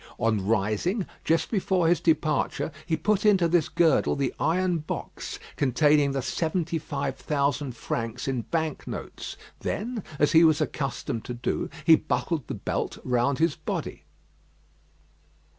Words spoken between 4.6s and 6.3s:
box containing the